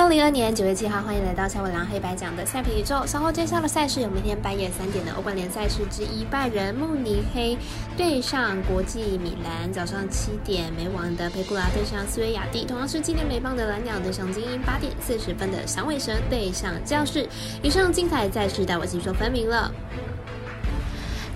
[0.00, 3.04] 二零二年九月七号，欢迎来到夏伟良黑白奖的赛评宇宙。
[3.06, 7.54] 稍后介绍的赛事有明天半夜三点的欧冠联赛事之一，拜仁慕尼黑
[7.98, 17.28] 对上国际米兰；早上七点，美网的佩古拉对上斯维亚蒂；同样是今年美棒的蓝鸟对上精英；八点四十分的响尾蛇对上教室。
[17.62, 19.70] 以上精彩赛事带我细说分明了。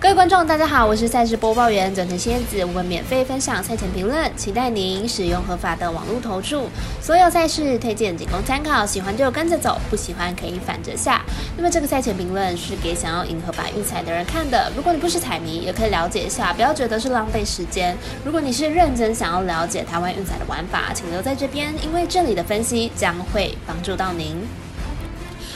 [0.04, 6.68] 各位观众，大家好，我是赛事播报员转成仙子，我们免费分享赛前评论，期待您使用合法的网络投注。
[7.00, 11.24] 所有赛事推荐仅供参考，喜欢就跟着走，不喜欢可以反着下。
[11.56, 17.96] 那么这个赛前评论是给想要赢合法运彩的人看的，如果你不是彩迷，也可以了解一下，不要觉得是浪费时间。
[18.26, 24.36] 如果你是认真想要了解台湾运彩的玩法，请留在这边，因为这里的分析将会帮助到您。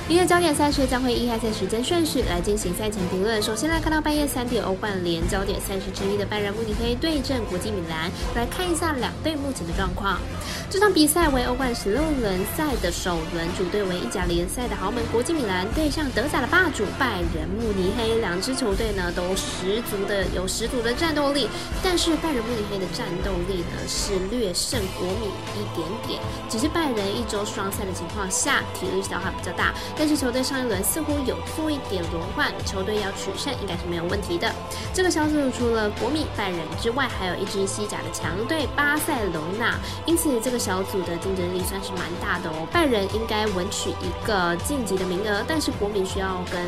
[0.09, 3.43] 明日焦点赛事将会依赛时间顺序来进行赛前评论。
[3.43, 10.19] 首先来看到半夜三点欧冠联焦点赛事之一的拜仁慕尼黑对阵国际米兰，来看一下两队目前的状况。
[10.71, 18.19] 这场比赛为欧冠十六轮赛的首轮，主队为意甲联赛的豪门国际米兰对上德甲的霸主拜仁慕尼黑。
[18.20, 21.51] 两支球队呢都十足的有十足的战斗力，
[21.84, 29.75] 但是拜仁慕尼黑的战斗力呢是略胜国米一点点，只是拜仁一周双赛的情况下，体力消耗比较大。
[29.99, 34.51] 但是球队上一轮似乎有做一点轮换，球队要取胜应该是没有问题的。
[34.95, 39.75] 这个小组除了国米、拜仁之外，还有一支西甲的强队巴塞罗那，
[40.07, 42.67] 因此这个小组的竞争力算是蛮大的哦。
[42.73, 46.61] 拜仁应该稳取一个晋级的名额，但是国米需要跟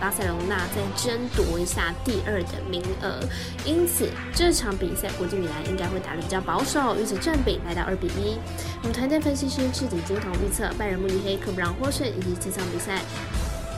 [0.00, 3.20] 巴塞隆纳再争夺一下第二的名额。
[3.64, 8.38] 因此这场比赛国际米兰应该会打得比较保守，预测正比来到二比一。
[8.82, 13.02] 我们团队分析师赤井金童预测拜仁慕尼黑可不让获胜，以及这场比赛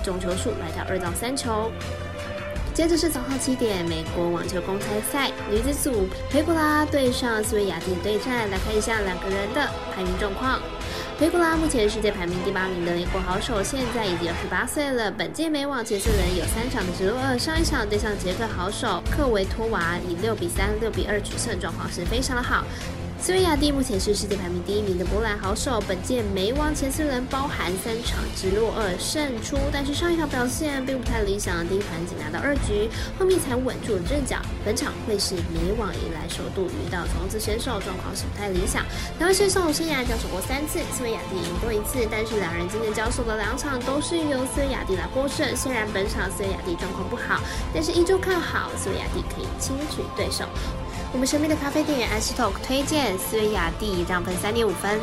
[0.05, 1.71] 总球数来到二到三球。
[2.75, 10.59] 接着是早上七点，美国网球公开赛女子组佩古拉对上斯维亚蒂对战，来看一下两个人的排名状况。
[11.23, 15.09] 维古拉目前世界排名第八名的美国好手，现在已经二十八岁了。
[15.09, 22.65] 本届美网前四轮有三场的直落二，上一场对上捷克好手克维托娃，以六比三、六比二取胜，状况是非常的好。
[23.23, 34.39] 斯维亚蒂目前是世界排名第一名的波兰好手，本届美网前四轮包含三场直落二胜出，但是上一场表现并不太理想，第一盘仅拿到二局，后面才稳住了阵脚。
[34.65, 38.85] 本场会是美网以来首度遇到种子选手，状况是不太理想。
[39.21, 45.47] 两位选手生涯交手过三次，斯维亚蒂赢过一次，但是两人今年交手的两场都是由斯维亚蒂来获胜。
[45.55, 47.39] 虽然本场斯维亚蒂状况不好，
[47.73, 50.43] 但是依旧看好斯维亚蒂可以轻取对手。
[51.13, 54.99] 我们身边的咖啡店，X Talk 推荐斯维亚蒂让分三点五分。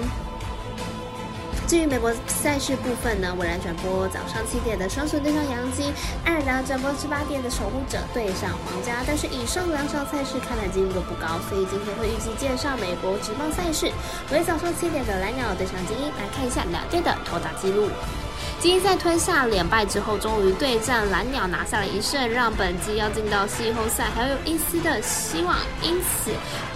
[1.67, 5.93] 至于美国赛事部分呢，我来转播早上七点的双雄对上杨基，
[6.25, 9.03] 爱尔兰转播十八点的守护者对上皇家。
[9.05, 13.91] 但是以上两场赛事看来几率都不高，所以今天会预计介绍美国职棒赛事，
[14.31, 17.87] 为早上七点的蓝鸟对上精英，来看一下两队的投打记录。
[18.59, 25.55] 精英在吞下连败之后，终于对战蓝鸟拿下了一胜，让本季要进到季后赛还有一丝的希望。
[25.81, 26.31] 因此，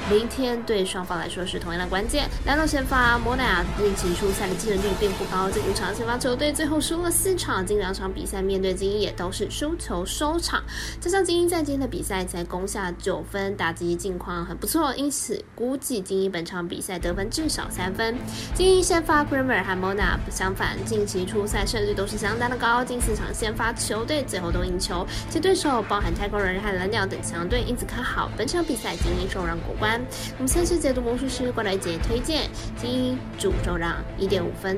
[0.10, 2.30] 明天对双方来说是同样的关键。
[2.46, 10.64] 两场先发莫纳亚近期出赛的技能率并不高，这五场先发球队最后输了四场，近两场比赛面对精英也都是输球收场。
[11.02, 18.16] 加上精英在今天的比赛才攻下九分，打击境况很不错，因此估计精英本场比赛得分至少三分。
[18.56, 21.66] 精英先发 Kramer 和 Mona 相反，近期出赛。
[21.74, 30.00] 胜率都是相当的高，近四场先发球队最后都赢球，其对手包含太空人和蓝鸟等强队，因此看好本场比赛精英受让过关。
[30.38, 32.48] 我们先去解读魔术师过来姐推荐
[32.78, 34.78] 精英主受让一点五分。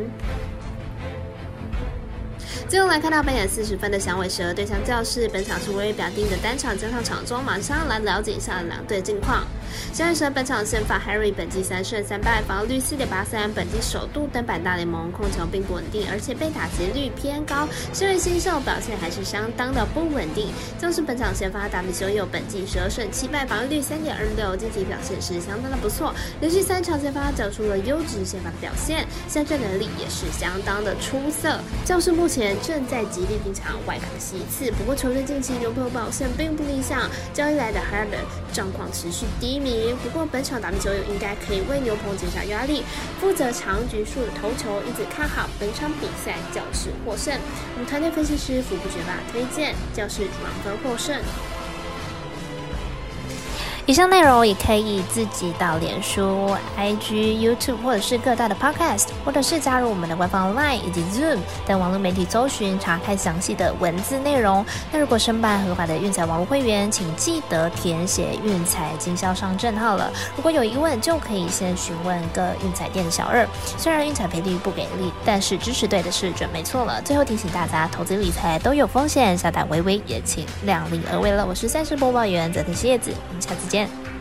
[2.67, 9.45] 最后来看到八点四十分的响尾蛇对上教室，本场是微微表定的单场加上场中，马上来了解一下两队近况。
[9.93, 20.51] 响尾蛇本场先发 Harry 本季三胜三败，防御率四点八三，本季首度登板大联盟，控球并不稳定，而且被打劫率偏高，身为新秀表现还是相当的不稳定。
[20.79, 31.59] 教是本场先发达比修有本季十二胜七败，防御率三点二六，近期表现是相当的不错，连续三场先发缴出了优质先发表现，下阵能力也是相当的出色。
[31.85, 32.54] 教室目前。
[32.63, 39.93] 正在极力品尝外卡的席次，不过球队近期牛棚表现并不理想，交易来的 Harden 状况持续低迷。
[40.03, 42.83] 不过本场打比球友应该可以为牛棚减少压力，
[43.19, 47.33] 负责长局数的投球，一直看好本场比赛教室获胜。
[47.75, 51.15] 我们团队分析师福布学霸推荐教室主让分获胜。
[53.87, 61.37] 以上内容也可以自己到脸书、IG、YouTube 或者是各大的 Podcast，或者是加入我们的官方 Line 以及 Zoom
[61.67, 64.65] 等网络媒体搜寻查看详细的文字内容。
[64.91, 70.11] 那如果申办合法的运彩网络会员，请记得填写运彩经销商证号了。
[70.35, 73.47] 如果有疑问，就可以先询问各运彩店的小二。
[73.77, 76.99] 虽然运彩赔率不给力，但是支持对的是准没错了。
[77.03, 81.45] 最后提醒大家，投资理财都有风险，下胆微微也请量力而为了。
[81.45, 83.74] 我是赛事播报员泽田蝎子，我们下次见。
[83.75, 84.14] 见。